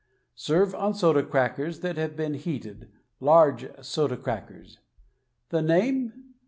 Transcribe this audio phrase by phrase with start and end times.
[0.33, 4.79] Serve on soda crackers that have been heated— ^large soda crackers.
[5.49, 6.33] The name?